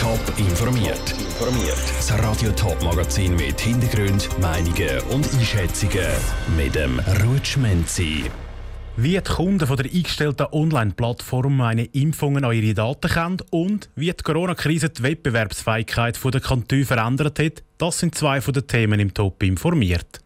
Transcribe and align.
Top 0.00 0.18
informiert. 0.38 1.10
Informiert. 1.10 1.76
Das 1.98 2.10
Radio 2.18 2.50
Top 2.52 2.82
Magazin 2.82 3.36
mit 3.36 3.60
Hintergrund, 3.60 4.30
Meinungen 4.40 4.98
und 5.10 5.30
Einschätzungen 5.34 6.08
mit 6.56 6.74
dem 6.74 6.98
Rutschmenzi. 7.22 8.24
Wie 8.96 9.18
die 9.18 9.20
Kunden 9.20 9.66
von 9.66 9.76
der 9.76 9.92
eingestellten 9.92 10.46
Online-Plattform 10.52 11.54
meine 11.54 11.84
Impfungen 11.84 12.46
an 12.46 12.54
ihre 12.54 12.72
Daten 12.72 13.10
kennen 13.10 13.42
und 13.50 13.90
wie 13.94 14.10
die 14.10 14.22
Corona-Krise 14.22 14.88
die 14.88 15.02
Wettbewerbsfähigkeit 15.02 16.18
der 16.24 16.40
Kantone 16.40 16.86
verändert 16.86 17.38
hat, 17.38 17.62
das 17.76 17.98
sind 17.98 18.14
zwei 18.14 18.40
von 18.40 18.54
den 18.54 18.66
Themen 18.66 19.00
im 19.00 19.12
Top 19.12 19.42
informiert. 19.42 20.22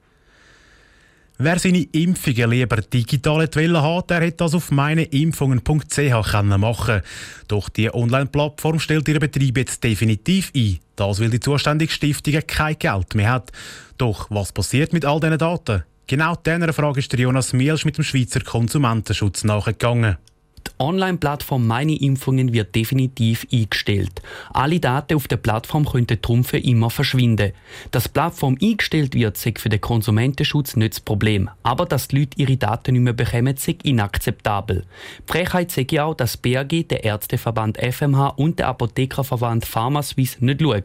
Wer 1.37 1.59
seine 1.59 1.83
Impfungen 1.83 2.51
lieber 2.51 2.77
digital 2.77 3.43
hat, 3.43 4.11
der 4.11 4.21
hätte 4.21 4.37
das 4.37 4.55
auf 4.55 4.71
meineimpfungen.ch 4.71 6.43
machen 6.43 7.01
Doch 7.49 7.69
die 7.69 7.93
Online-Plattform 7.93 8.79
stellt 8.79 9.09
ihren 9.09 9.19
Betrieb 9.19 9.59
jetzt 9.59 9.83
definitiv 9.83 10.53
ein. 10.55 10.79
Das, 10.95 11.21
weil 11.21 11.31
die 11.31 11.41
zuständige 11.41 11.93
Stiftung 11.93 12.35
kein 12.47 12.79
Geld 12.79 13.17
mehr 13.17 13.33
hat. 13.33 13.51
Doch 13.99 14.31
was 14.31 14.53
passiert 14.53 14.93
mit 14.93 15.05
all 15.05 15.19
diesen 15.19 15.39
Daten? 15.39 15.83
Genau 16.07 16.37
dieser 16.37 16.73
Frage 16.73 17.01
ist 17.01 17.13
Jonas 17.13 17.53
Mielsch 17.53 17.85
mit 17.85 17.97
dem 17.97 18.05
Schweizer 18.05 18.41
Konsumentenschutz 18.41 19.43
nachgegangen. 19.43 20.19
Die 20.67 20.73
Online-Plattform 20.79 21.67
Meine 21.67 21.95
Impfungen 21.95 22.53
wird 22.53 22.75
definitiv 22.75 23.47
eingestellt. 23.53 24.23
Alle 24.53 24.81
Daten 24.81 25.15
auf 25.15 25.29
der 25.29 25.37
Plattform 25.37 25.87
könnten 25.87 26.19
darum 26.21 26.43
für 26.43 26.59
immer 26.59 26.91
verschwinden. 26.91 27.53
Dass 27.91 28.05
die 28.05 28.11
Plattform 28.11 28.57
eingestellt 28.61 29.15
wird, 29.15 29.37
ist 29.45 29.59
für 29.61 29.69
den 29.69 29.81
Konsumentenschutz 29.81 30.77
nicht 30.77 30.95
das 30.95 31.01
Problem. 31.01 31.49
Aber 31.63 31.87
dass 31.87 32.09
die 32.09 32.21
Leute 32.21 32.41
ihre 32.41 32.57
Daten 32.57 32.93
nicht 32.93 33.03
mehr 33.03 33.13
bekommen, 33.13 33.55
ist 33.55 33.69
inakzeptabel. 33.69 34.85
Die 35.29 35.33
Frechheit 35.33 35.71
sage 35.71 36.03
auch, 36.03 36.15
dass 36.15 36.37
BRG, 36.37 36.89
der 36.89 37.05
Ärzteverband 37.05 37.79
FMH 37.79 38.29
und 38.37 38.59
der 38.59 38.69
Apothekerverband 38.69 39.65
PharmaSuisse 39.65 40.45
nicht 40.45 40.61
schauen, 40.61 40.83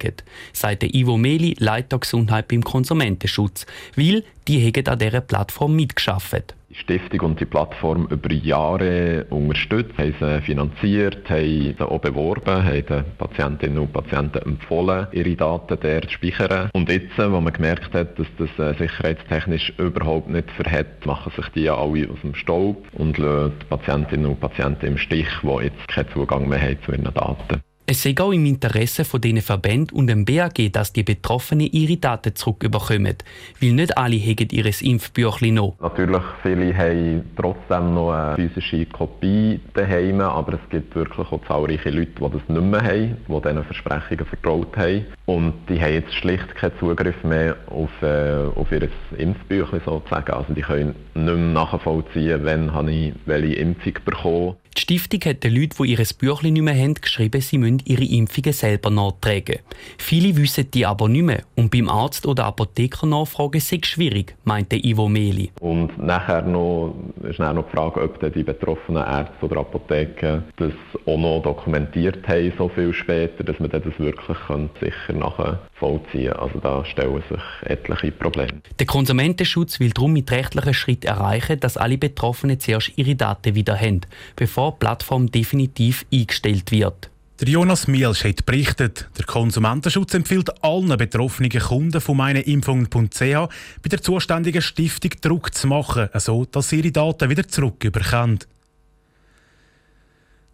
sagt 0.54 0.84
Ivo 0.84 1.18
Meli, 1.18 1.56
Leiter 1.58 2.00
Gesundheit 2.00 2.48
beim 2.48 2.64
Konsumentenschutz. 2.64 3.66
Weil 3.96 4.24
die 4.48 4.66
haben 4.66 4.88
an 4.88 5.00
dieser 5.00 5.22
Plattform 5.22 5.76
mitgeschafft. 5.76 6.59
Stiftung 6.80 7.22
und 7.22 7.40
die 7.40 7.46
Plattform 7.46 8.08
über 8.10 8.32
Jahre 8.32 9.26
unterstützt, 9.30 9.98
haben 9.98 10.16
sie 10.20 10.42
finanziert, 10.42 11.30
haben 11.30 11.44
sie 11.44 11.76
auch 11.80 12.00
beworben, 12.00 12.64
haben 12.64 12.86
den 12.86 13.06
Patientinnen 13.18 13.80
und 13.80 13.94
Patienten 13.94 14.40
empfohlen, 14.40 15.08
ihre 15.12 15.36
Daten 15.36 15.78
dort 15.82 16.06
zu 16.06 16.12
speichern. 16.12 16.70
Und 16.74 16.90
jetzt, 16.90 17.18
wo 17.18 17.42
man 17.42 17.54
gemerkt 17.54 17.94
hat, 17.94 18.18
dass 18.18 18.28
das 18.38 18.50
äh, 18.60 18.78
sicherheitstechnisch 18.78 19.74
überhaupt 19.78 20.30
nicht 20.30 20.50
verhält, 20.52 21.06
machen 21.06 21.32
sich 21.36 21.48
die 21.50 21.70
alle 21.70 22.10
aus 22.10 22.22
dem 22.24 22.36
Staub 22.36 22.88
und 22.94 23.18
lassen 23.18 23.54
die 23.62 23.66
Patientinnen 23.66 24.26
und 24.26 24.40
Patienten 24.40 24.86
im 24.88 24.98
Stich, 24.98 25.30
die 25.44 25.64
jetzt 25.64 25.88
keinen 25.88 26.10
Zugang 26.10 26.48
mehr 26.48 26.62
haben 26.62 26.78
zu 26.86 26.92
ihren 26.92 27.14
Daten. 27.14 27.62
Es 27.92 28.04
sei 28.04 28.14
auch 28.20 28.32
im 28.32 28.46
Interesse 28.46 29.04
von 29.04 29.20
diesen 29.20 29.42
Verbänden 29.42 29.98
und 29.98 30.06
dem 30.06 30.24
BAG, 30.24 30.72
dass 30.72 30.94
die 30.94 31.02
Betroffenen 31.02 31.72
ihre 31.72 31.98
Daten 31.98 32.36
zurückbekommen, 32.36 33.16
weil 33.60 33.72
nicht 33.72 33.98
alle 33.98 34.16
haben 34.16 34.48
ihr 34.52 34.66
Impfbüchlein 34.82 35.56
noch. 35.56 35.74
Natürlich, 35.82 36.22
viele 36.44 36.78
haben 36.78 37.24
trotzdem 37.36 37.96
noch 37.96 38.12
eine 38.12 38.36
physische 38.36 38.86
Kopie 38.86 39.60
daheim, 39.74 40.22
aber 40.22 40.54
es 40.54 40.70
gibt 40.70 40.96
wirklich 40.96 41.32
auch 41.32 41.42
zahlreiche 41.48 41.90
Leute, 41.90 42.12
die 42.12 42.32
das 42.32 42.48
nicht 42.48 42.62
mehr 42.62 42.84
haben, 42.84 43.18
die 43.28 43.42
diesen 43.42 43.64
Versprechungen 43.64 44.26
vertraut 44.28 44.78
haben. 44.78 45.06
Und 45.26 45.54
die 45.68 45.82
haben 45.82 45.94
jetzt 45.94 46.14
schlicht 46.14 46.56
keinen 46.58 46.78
Zugriff 46.80 47.24
mehr 47.24 47.56
auf, 47.72 47.90
äh, 48.04 48.36
auf 48.56 48.72
ihr 48.72 48.88
Impfbüchlein 49.18 49.82
sozusagen. 49.84 50.32
Also 50.32 50.54
die 50.54 50.62
können 50.62 50.94
nicht 51.16 51.26
mehr 51.26 51.36
nachvollziehen, 51.38 52.42
wann 52.44 52.72
habe 52.72 52.92
ich 52.92 53.14
welche 53.26 53.56
Impfung 53.56 53.94
bekommen. 54.06 54.58
Die 54.80 54.84
Stiftung 54.84 55.20
hat 55.26 55.44
den 55.44 55.56
Leuten, 55.56 55.84
die 55.84 55.92
ihr 55.92 55.98
Büchlein 56.18 56.54
nicht 56.54 56.62
mehr 56.62 56.74
haben, 56.74 56.94
geschrieben, 56.94 57.42
sie 57.42 57.58
müssen 57.58 57.82
ihre 57.84 58.06
Impfungen 58.06 58.54
selber 58.54 58.90
nachtragen. 58.90 59.60
Viele 59.98 60.38
wissen 60.38 60.72
die 60.72 60.86
aber 60.86 61.10
nicht 61.10 61.24
mehr. 61.24 61.42
Und 61.56 61.70
beim 61.70 61.90
Arzt 61.90 62.26
oder 62.26 62.46
Apotheker 62.46 63.06
nachfragen 63.06 63.58
ist 63.58 63.86
schwierig, 63.86 64.38
meinte 64.46 64.78
Ivo 64.78 65.10
Meli. 65.10 65.52
Und 65.60 66.02
nachher 66.02 66.44
noch, 66.44 66.96
ist 67.30 67.40
dann 67.40 67.58
noch 67.58 67.66
die 67.66 67.76
Frage, 67.76 68.02
ob 68.02 68.34
die 68.34 68.42
betroffenen 68.42 69.04
Ärzte 69.04 69.46
oder 69.46 69.58
Apotheken 69.58 70.44
das 70.56 70.72
auch 71.06 71.18
noch 71.18 71.42
dokumentiert 71.44 72.26
haben, 72.30 72.54
so 72.58 72.70
viel 72.70 72.94
später, 72.94 73.44
dass 73.44 73.60
man 73.60 73.70
das 73.72 73.84
wirklich 73.98 74.38
sicher 74.80 75.14
nachvollziehen 75.14 76.32
kann. 76.32 76.40
Also 76.40 76.60
da 76.60 76.86
stellen 76.86 77.22
sich 77.30 77.70
etliche 77.70 78.14
Probleme. 78.14 78.62
Der 78.80 78.88
Konsumentenschutz 78.88 79.82
will 79.82 79.92
darum 79.92 80.14
mit 80.14 80.32
rechtlichen 80.32 80.74
Schritten 80.74 81.08
erreichen, 81.08 81.60
dass 81.60 81.76
alle 81.76 81.98
Betroffenen 81.98 82.62
zuerst 82.62 82.94
ihre 82.96 83.16
Daten 83.16 83.56
wieder 83.56 83.78
haben, 83.78 84.02
bevor 84.38 84.69
Plattform 84.78 85.32
definitiv 85.32 86.06
eingestellt 86.14 86.72
wird. 86.72 87.10
Der 87.40 87.48
Jonas 87.48 87.88
Mielsch 87.88 88.26
hat 88.26 88.46
berichtet, 88.46 89.08
der 89.18 89.26
Konsumentenschutz 89.26 90.14
empfiehlt 90.14 90.62
allen 90.62 90.98
betroffenen 90.98 91.50
Kunden 91.50 92.02
von 92.02 92.18
meineimpfungen.ch 92.18 93.22
bei 93.22 93.90
der 93.90 94.02
zuständigen 94.02 94.62
Stiftung 94.62 95.12
Druck 95.22 95.54
zu 95.54 95.68
machen, 95.68 96.10
so 96.16 96.44
dass 96.44 96.68
sie 96.68 96.80
ihre 96.80 96.92
Daten 96.92 97.30
wieder 97.30 97.48
zurückbekommen. 97.48 98.40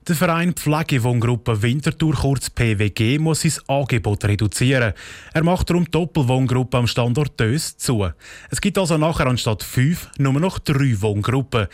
Der 0.07 0.15
Verein 0.15 0.53
Pflegewohngruppe 0.53 1.63
Winterthur, 1.63 2.13
kurz 2.13 2.51
PWG, 2.51 3.17
muss 3.17 3.41
sein 3.41 3.53
Angebot 3.65 4.23
reduzieren. 4.25 4.93
Er 5.33 5.43
macht 5.43 5.67
darum 5.67 5.85
die 5.85 5.89
Doppelwohngruppe 5.91 6.77
am 6.77 6.85
Standort 6.85 7.39
Dös 7.39 7.75
zu. 7.75 8.07
Es 8.51 8.61
gibt 8.61 8.77
also 8.77 8.99
nachher 8.99 9.25
anstatt 9.25 9.63
fünf 9.63 10.11
nur 10.19 10.33
noch 10.33 10.59
drei 10.59 11.01
Wohngruppen. 11.01 11.65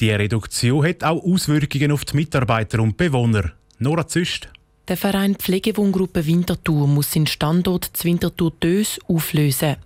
Die 0.00 0.10
Reduktion 0.10 0.86
hat 0.86 1.02
auch 1.02 1.24
Auswirkungen 1.24 1.90
auf 1.90 2.04
die 2.04 2.16
Mitarbeiter 2.16 2.78
und 2.80 2.98
Bewohner. 2.98 3.52
Nora 3.78 4.06
Züst. 4.06 4.50
Der 4.88 4.96
Verein 4.96 5.34
Pflegewohngruppe 5.34 6.26
Winterthur 6.26 6.86
muss 6.88 7.12
seinen 7.12 7.26
Standort 7.26 7.84
zu 7.84 8.08
Winterthur 8.08 8.52
Dös 8.58 8.98
auflösen. 9.06 9.76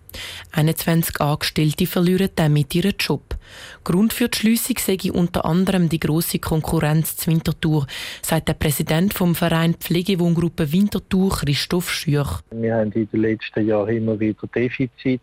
21 0.53 1.21
Angestellte 1.21 1.87
verlieren 1.87 2.29
damit 2.37 2.73
ihren 2.77 2.95
Job. 3.01 3.37
Grund 3.83 4.13
für 4.13 4.29
die 4.29 4.39
Schliessung 4.39 4.77
sei 4.79 5.11
unter 5.11 5.45
anderem 5.45 5.89
die 5.89 5.99
grosse 5.99 6.39
Konkurrenz 6.39 7.17
zu 7.17 7.33
Winterthur, 7.33 7.89
sagt 8.21 8.47
der 8.47 8.55
Präsident 8.55 9.13
vom 9.13 9.35
Verein 9.35 9.75
Pflegewohngruppe 9.75 10.71
Winterthur, 10.73 11.31
Christoph 11.31 11.91
Schürch. 11.91 12.39
Wir 12.53 12.77
haben 12.77 12.93
in 12.93 13.09
den 13.11 13.23
letzten 13.23 13.67
Jahren 13.67 13.97
immer 13.97 14.21
wieder 14.21 14.47
Defizit 14.55 15.23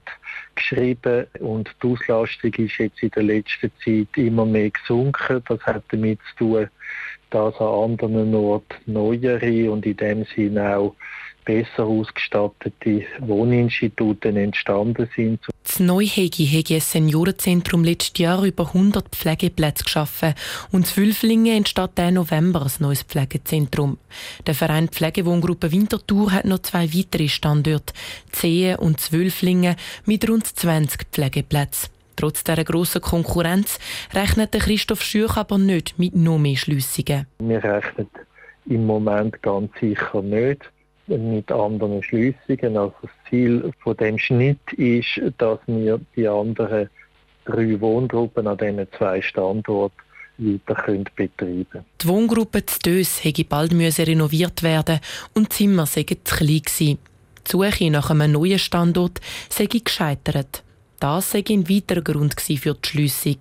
geschrieben 0.56 1.28
und 1.40 1.70
die 1.82 1.88
Auslastung 1.88 2.54
ist 2.56 2.80
jetzt 2.80 3.02
in 3.02 3.12
der 3.12 3.24
letzten 3.24 3.72
Zeit 3.86 4.18
immer 4.18 4.46
mehr 4.46 4.72
gesunken. 4.72 5.42
Das 5.48 5.62
hat 5.62 5.84
damit 5.90 6.20
zu 6.32 6.44
tun, 6.44 6.68
dass 7.30 7.56
an 7.60 7.92
anderen 7.92 8.34
Orten 8.36 8.76
neuere 8.86 9.72
und 9.72 9.86
in 9.86 9.98
dem 9.98 10.26
Sinne 10.36 10.78
auch 10.78 10.96
besser 11.50 11.86
ausgestattete 11.86 13.06
Wohninstitute 13.22 14.30
entstanden 14.30 15.10
sind. 15.16 15.40
Das 15.64 15.80
Neuhegi 15.80 16.46
hat 16.46 16.70
ein 16.70 16.80
Seniorenzentrum 16.80 17.84
letztes 17.84 18.20
Jahr 18.20 18.44
über 18.44 18.68
100 18.68 19.10
Pflegeplätze 19.10 19.84
geschaffen 19.84 20.36
und 20.72 20.96
in 20.96 21.04
Wülflingen 21.04 21.58
entsteht 21.58 21.98
Ende 21.98 22.12
November 22.12 22.62
ein 22.62 22.72
neues 22.80 23.02
Pflegezentrum. 23.02 23.98
Der 24.46 24.54
Verein 24.54 24.90
Pflegewohngruppe 24.90 25.72
Winterthur 25.72 26.32
hat 26.32 26.46
noch 26.46 26.60
zwei 26.60 26.94
weitere 26.94 27.28
Standorte, 27.28 27.94
Zehen 28.32 28.78
und 28.78 29.00
Zwölflingen 29.00 29.76
mit 30.06 30.30
rund 30.30 30.46
20 30.46 31.08
Pflegeplätzen. 31.12 31.90
Trotz 32.20 32.44
dieser 32.44 32.66
grossen 32.66 33.00
Konkurrenz 33.00 33.80
rechnet 34.14 34.52
Christoph 34.52 35.02
Schüch 35.02 35.38
aber 35.38 35.58
nicht 35.58 35.98
mit 35.98 36.18
noch 36.18 36.38
mehr 36.38 36.58
Schliessungen. 36.58 37.28
Wir 37.40 37.64
rechnen 37.64 38.10
im 38.66 38.86
Moment 38.86 39.42
ganz 39.42 39.72
sicher 39.80 40.22
nicht 40.22 40.70
mit 41.08 41.50
anderen 41.50 42.04
Schliessungen. 42.04 42.76
Also 42.76 42.94
das 43.02 43.12
Ziel 43.30 43.72
von 43.80 43.96
dem 43.96 44.18
Schnitt 44.18 44.60
ist, 44.74 45.22
dass 45.38 45.60
wir 45.68 46.02
die 46.14 46.28
anderen 46.28 46.90
drei 47.46 47.80
Wohngruppen 47.80 48.48
an 48.48 48.58
diesen 48.58 48.86
zwei 48.98 49.22
Standorten 49.22 49.96
weiter 50.40 50.76
können 50.76 51.06
betreiben 51.16 51.86
Die 52.02 52.08
Wohngruppe 52.08 52.66
zu 52.66 52.80
Dös 52.80 53.24
hätte 53.24 53.46
bald 53.46 53.72
renoviert 53.72 54.62
werden 54.62 55.00
und 55.34 55.54
die 55.54 55.56
Zimmer 55.56 55.86
seien 55.86 56.18
zu 56.26 56.36
klein 56.36 56.64
gewesen. 56.66 56.98
Die 57.48 57.52
Suche 57.52 57.90
nach 57.90 58.10
einem 58.10 58.34
neuen 58.34 58.60
Standort 58.60 59.22
sei 59.50 59.68
gescheitert. 59.68 60.64
Das 61.00 61.32
sei 61.32 61.44
ein 61.50 61.70
weiterer 61.70 62.02
Grund 62.02 62.42
für 62.42 62.74
die 62.74 62.90
Schliessung. 62.90 63.38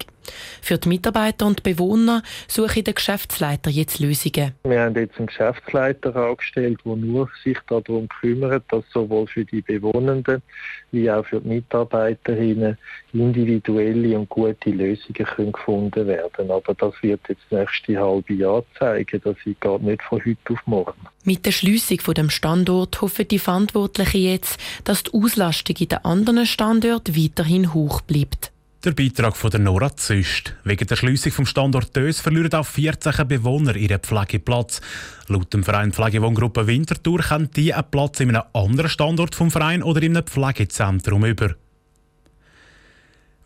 Für 0.62 0.78
die 0.78 0.88
Mitarbeiter 0.88 1.46
und 1.46 1.62
Bewohner 1.62 2.22
suche 2.46 2.82
der 2.82 2.94
Geschäftsleiter 2.94 3.70
jetzt 3.70 3.98
Lösungen. 3.98 4.52
Wir 4.64 4.80
haben 4.82 4.94
jetzt 4.96 5.18
einen 5.18 5.26
Geschäftsleiter 5.26 6.14
angestellt, 6.14 6.80
der 6.84 6.96
nur 6.96 7.28
sich 7.44 7.58
darum 7.68 8.08
kümmert, 8.20 8.64
dass 8.70 8.84
sowohl 8.92 9.26
für 9.26 9.44
die 9.44 9.62
Bewohnenden 9.62 10.42
wie 10.90 11.10
auch 11.10 11.24
für 11.24 11.40
die 11.40 11.48
Mitarbeiterinnen 11.48 12.78
individuelle 13.12 14.18
und 14.18 14.28
gute 14.28 14.70
Lösungen 14.70 15.26
können 15.26 15.52
gefunden 15.52 16.06
werden. 16.06 16.50
Aber 16.50 16.74
das 16.74 16.94
wird 17.02 17.20
jetzt 17.28 17.42
das 17.50 17.60
nächste 17.60 17.98
halbe 17.98 18.34
Jahr 18.34 18.64
zeigen. 18.78 19.20
Das 19.22 19.36
geht 19.44 19.82
nicht 19.82 20.02
von 20.02 20.24
heute 20.24 20.52
auf 20.52 20.66
morgen. 20.66 21.06
Mit 21.24 21.44
der 21.44 21.52
Schliessung 21.52 22.00
von 22.00 22.14
dem 22.14 22.30
Standort 22.30 23.00
hoffen 23.00 23.28
die 23.28 23.38
Verantwortlichen 23.38 24.22
jetzt, 24.22 24.58
dass 24.84 25.02
die 25.02 25.12
Auslastung 25.12 25.76
in 25.78 25.88
den 25.88 26.04
anderen 26.04 26.46
Standorten 26.46 27.16
weiterhin 27.16 27.74
hoch 27.74 28.00
bleibt. 28.00 28.50
Der 28.84 28.92
Beitrag 28.92 29.36
von 29.36 29.50
der 29.50 29.58
Nora 29.58 29.96
Züst. 29.96 30.54
Wegen 30.62 30.86
der 30.86 30.94
Schliessung 30.94 31.32
vom 31.32 31.46
Standort 31.46 31.96
Dös 31.96 32.20
verlieren 32.20 32.52
auch 32.52 32.64
14 32.64 33.26
Bewohner 33.26 33.74
ihren 33.74 33.98
Pflegeplatz. 33.98 34.80
Laut 35.26 35.52
dem 35.52 35.64
Verein 35.64 35.92
Pflegewohngruppe 35.92 36.68
Winterthur 36.68 37.18
können 37.18 37.50
die 37.56 37.74
einen 37.74 37.90
Platz 37.90 38.20
in 38.20 38.28
einem 38.28 38.44
anderen 38.52 38.88
Standort 38.88 39.34
vom 39.34 39.50
Verein 39.50 39.82
oder 39.82 40.00
in 40.00 40.16
einem 40.16 40.24
Pflegezentrum 40.24 41.24
über. 41.24 41.56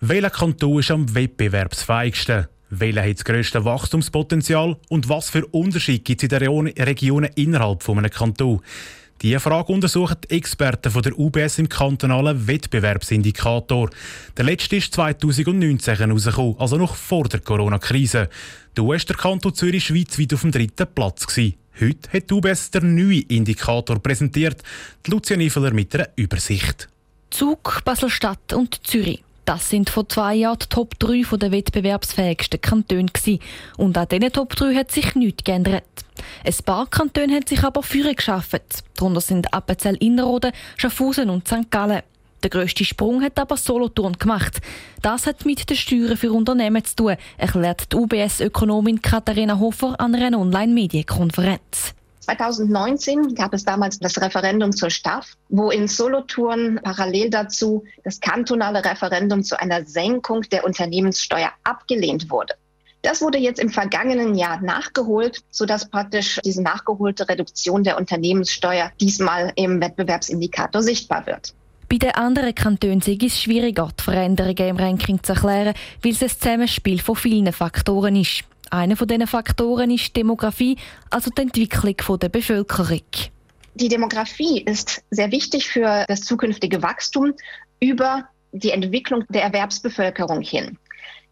Welcher 0.01 0.29
Kanton 0.29 0.81
ist 0.81 0.91
am 0.91 1.15
wettbewerbsfähigsten? 1.15 2.49
Welcher 2.69 3.03
hat 3.03 3.17
das 3.17 3.25
grösste 3.25 3.65
Wachstumspotenzial 3.65 4.77
und 4.91 5.09
was 5.09 5.31
für 5.31 5.47
Unterschiede 5.47 6.01
gibt 6.01 6.23
es 6.23 6.31
in 6.31 6.39
den 6.39 6.67
Regionen 6.77 7.31
innerhalb 7.37 7.89
eines 7.89 8.11
Kantons? 8.11 8.61
Diese 9.23 9.39
Frage 9.39 9.73
untersuchen 9.73 10.17
die 10.25 10.35
Experten 10.35 10.91
von 10.91 11.01
der 11.01 11.17
UBS 11.17 11.61
im 11.61 11.69
kantonalen 11.69 12.49
Wettbewerbsindikator. 12.49 13.89
Der 14.37 14.45
letzte 14.45 14.75
ist 14.75 14.93
2019 14.95 15.97
herausgekommen, 15.97 16.57
also 16.59 16.77
noch 16.77 16.97
vor 16.97 17.29
der 17.29 17.39
Corona-Krise. 17.39 18.29
Da 18.75 18.83
war 18.83 18.97
der 18.97 19.17
Kanton 19.17 19.55
Zürich 19.55 19.85
schweizweit 19.85 20.35
auf 20.35 20.41
dem 20.41 20.51
dritten 20.51 20.89
Platz. 20.93 21.25
Gewesen. 21.25 21.55
Heute 21.81 22.13
hat 22.13 22.31
die 22.31 22.35
UBS 22.35 22.73
den 22.73 22.97
neuen 22.97 23.23
Indikator 23.29 24.01
präsentiert. 24.01 24.61
Die 25.07 25.13
Lucia 25.13 25.37
Niefeler 25.37 25.73
mit 25.73 25.95
einer 25.95 26.09
Übersicht. 26.17 26.89
Zug, 27.31 27.81
Basel-Stadt 27.85 28.53
und 28.55 28.85
Zürich. 28.85 29.23
Das 29.45 29.69
sind 29.69 29.91
vor 29.91 30.09
zwei 30.09 30.37
Jahren 30.37 30.59
die 30.63 30.69
Top 30.69 30.99
3 31.01 31.37
der 31.37 31.51
wettbewerbsfähigsten 31.51 32.61
Kantone. 32.61 33.11
Und 33.77 33.99
an 33.99 34.09
diesen 34.09 34.33
Top 34.33 34.55
3 34.55 34.75
hat 34.75 34.93
sich 34.93 35.15
nichts 35.15 35.43
geändert. 35.45 35.85
Ein 36.45 36.55
paar 36.65 36.87
Kantone 36.87 37.35
haben 37.35 37.47
sich 37.47 37.63
aber 37.65 37.83
Führer 37.83 38.15
geschaffen. 38.15 38.61
Darunter 38.97 39.21
sind 39.21 39.53
Appenzell 39.53 39.97
Innerrhoden, 39.97 40.53
Schaffhausen 40.77 41.31
und 41.31 41.49
St. 41.49 41.71
Gallen. 41.71 42.03
Der 42.43 42.51
grösste 42.51 42.85
Sprung 42.85 43.23
hat 43.23 43.39
aber 43.39 43.57
Solothurn 43.57 44.15
gemacht. 44.15 44.61
Das 45.01 45.27
hat 45.27 45.45
mit 45.45 45.69
den 45.69 45.77
Steuern 45.77 46.17
für 46.17 46.33
Unternehmen 46.33 46.85
zu 46.85 46.97
tun, 46.97 47.17
erklärt 47.37 47.93
die 47.93 47.97
UBS-Ökonomin 47.97 49.01
Katharina 49.01 49.59
Hofer 49.59 50.01
an 50.01 50.15
einer 50.15 50.39
Online-Medienkonferenz. 50.39 51.95
2019 52.23 53.35
gab 53.35 53.53
es 53.53 53.65
damals 53.65 53.99
das 53.99 54.21
Referendum 54.21 54.73
zur 54.73 54.91
Staff, 54.91 55.37
wo 55.49 55.71
in 55.71 55.89
Solothurn 55.89 56.81
parallel 56.83 57.31
dazu 57.31 57.85
das 58.05 58.21
kantonale 58.21 58.85
Referendum 58.85 59.43
zu 59.43 59.59
einer 59.59 59.85
Senkung 59.85 60.43
der 60.43 60.65
Unternehmenssteuer 60.65 61.51
abgelehnt 61.65 62.31
wurde. 62.31 62.55
Das 63.03 63.21
wurde 63.21 63.39
jetzt 63.39 63.59
im 63.59 63.69
vergangenen 63.69 64.37
Jahr 64.37 64.61
nachgeholt, 64.61 65.41
sodass 65.51 65.91
praktisch 65.91 66.39
diese 66.45 66.63
nachgeholte 66.63 67.29
Reduktion 67.29 67.83
der 67.83 67.99
Unternehmenssteuer 67.99 68.93
diesmal 69.01 69.53
im 69.57 69.81
Wettbewerbsindikator 69.81 70.83
sichtbar 70.83 71.27
wird. 71.27 71.53
Bei 71.89 71.99
den 71.99 72.13
anderen 72.13 72.55
Kantonen 72.55 73.01
ist 73.01 73.23
es 73.23 73.43
schwieriger, 73.43 73.91
die 73.99 74.03
Veränderungen 74.03 74.69
im 74.69 74.77
Ranking 74.77 75.23
zu 75.23 75.33
erklären, 75.33 75.75
weil 76.03 76.13
es 76.13 76.23
ein 76.23 76.31
Zusammenspiel 76.31 77.01
von 77.01 77.17
vielen 77.17 77.53
Faktoren 77.53 78.17
ist. 78.17 78.45
Einer 78.73 78.97
von 78.97 79.07
diesen 79.07 79.27
Faktoren 79.27 79.91
ist 79.91 80.09
die 80.09 80.21
Demografie, 80.21 80.79
also 81.11 81.31
die 81.31 81.43
Entwicklung 81.43 82.19
der 82.19 82.31
Bevölkerung. 82.31 83.03
Die 83.75 83.89
Demografie 83.89 84.63
ist 84.63 85.03
sehr 85.11 85.31
wichtig 85.31 85.69
für 85.69 86.07
das 86.09 86.23
zukünftige 86.23 86.83
Wachstum 86.83 87.35
über 87.81 88.25
die 88.53 88.71
Entwicklung 88.71 89.25
der 89.29 89.43
Erwerbsbevölkerung 89.43 90.41
hin. 90.41 90.79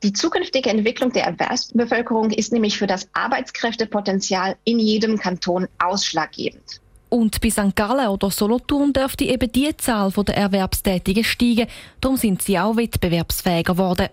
Die 0.03 0.13
zukünftige 0.13 0.69
Entwicklung 0.69 1.13
der 1.13 1.25
Erwerbsbevölkerung 1.25 2.31
ist 2.31 2.53
nämlich 2.53 2.77
für 2.77 2.87
das 2.87 3.09
Arbeitskräftepotenzial 3.15 4.57
in 4.65 4.79
jedem 4.79 5.19
Kanton 5.19 5.67
ausschlaggebend. 5.79 6.83
Und 7.09 7.41
bei 7.41 7.49
St. 7.49 7.75
Gallen 7.75 8.09
oder 8.09 8.31
Solothurn 8.31 8.93
dürfte 8.93 9.25
eben 9.25 9.51
die 9.51 9.75
Zahl 9.79 10.13
der 10.13 10.37
Erwerbstätigen 10.37 11.25
steigen. 11.25 11.69
Darum 12.03 12.19
sind 12.19 12.43
sie 12.43 12.59
auch 12.59 12.77
wettbewerbsfähiger 12.77 13.73
geworden. 13.73 14.09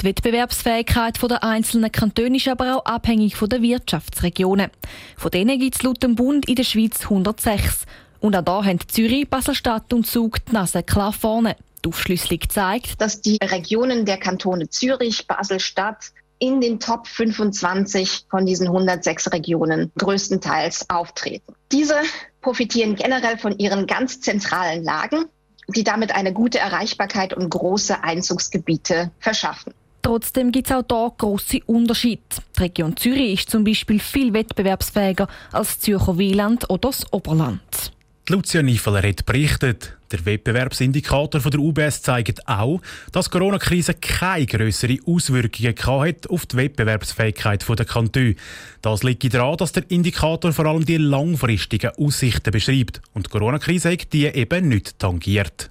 Die 0.00 0.06
Wettbewerbsfähigkeit 0.06 1.20
der 1.22 1.44
einzelnen 1.44 1.92
Kantone 1.92 2.38
ist 2.38 2.48
aber 2.48 2.76
auch 2.76 2.86
abhängig 2.86 3.36
von 3.36 3.50
den 3.50 3.60
Wirtschaftsregionen. 3.60 4.70
Von 5.18 5.30
denen 5.30 5.60
gibt 5.60 5.76
es 5.76 5.82
laut 5.82 6.02
dem 6.02 6.14
Bund 6.14 6.48
in 6.48 6.54
der 6.54 6.64
Schweiz 6.64 7.02
106. 7.02 7.84
Und 8.20 8.34
auch 8.34 8.40
da 8.42 8.64
haben 8.64 8.78
Zürich, 8.88 9.28
Basel-Stadt 9.28 9.92
und 9.92 10.06
Zug 10.06 10.42
die 10.46 10.52
Nase 10.52 10.82
klar 10.82 11.12
vorne. 11.12 11.54
Die 11.84 11.90
Aufschlüsselung 11.90 12.40
zeigt, 12.48 12.98
dass 12.98 13.20
die 13.20 13.36
Regionen 13.42 14.06
der 14.06 14.16
Kantone 14.16 14.70
Zürich, 14.70 15.26
Basel-Stadt 15.26 16.12
in 16.38 16.62
den 16.62 16.80
Top 16.80 17.06
25 17.06 18.24
von 18.30 18.46
diesen 18.46 18.68
106 18.68 19.32
Regionen 19.32 19.92
größtenteils 19.98 20.88
auftreten. 20.88 21.54
Diese 21.72 21.96
profitieren 22.40 22.94
generell 22.96 23.36
von 23.36 23.58
ihren 23.58 23.86
ganz 23.86 24.22
zentralen 24.22 24.82
Lagen, 24.82 25.26
die 25.68 25.84
damit 25.84 26.14
eine 26.14 26.32
gute 26.32 26.58
Erreichbarkeit 26.58 27.34
und 27.34 27.50
große 27.50 28.02
Einzugsgebiete 28.02 29.10
verschaffen. 29.20 29.74
Trotzdem 30.02 30.50
gibt 30.50 30.70
es 30.70 30.72
auch 30.72 30.84
hier 30.88 31.12
grosse 31.18 31.60
Unterschiede. 31.66 32.22
Die 32.56 32.60
Region 32.60 32.96
Zürich 32.96 33.40
ist 33.40 33.50
zum 33.50 33.64
Beispiel 33.64 34.00
viel 34.00 34.32
wettbewerbsfähiger 34.32 35.28
als 35.52 35.78
Zürcher 35.78 36.18
Wieland 36.18 36.68
oder 36.70 36.88
das 36.88 37.12
Oberland. 37.12 37.92
Lucia 38.30 38.62
Niefeler 38.62 39.02
hat 39.02 39.26
berichtet. 39.26 39.96
Der 40.12 40.24
Wettbewerbsindikator 40.24 41.40
der 41.40 41.60
UBS 41.60 42.02
zeigt 42.02 42.46
auch, 42.48 42.80
dass 43.12 43.26
die 43.26 43.30
Corona-Krise 43.30 43.94
keine 43.94 44.46
größeren 44.46 45.00
Auswirkungen 45.04 45.76
hat 45.76 46.30
auf 46.30 46.46
die 46.46 46.56
Wettbewerbsfähigkeit 46.56 47.64
der 47.68 47.86
Kantone. 47.86 48.36
Das 48.82 49.02
liegt 49.02 49.34
daran, 49.34 49.56
dass 49.56 49.72
der 49.72 49.90
Indikator 49.90 50.52
vor 50.52 50.66
allem 50.66 50.84
die 50.84 50.96
langfristigen 50.96 51.90
Aussichten 51.98 52.52
beschreibt 52.52 53.02
und 53.14 53.26
die 53.26 53.30
Corona-Krise 53.30 53.96
die 53.96 54.26
eben 54.26 54.68
nicht 54.68 54.98
tangiert. 54.98 55.70